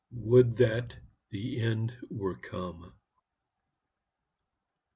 [0.25, 0.95] Would that
[1.29, 2.95] the end were come!"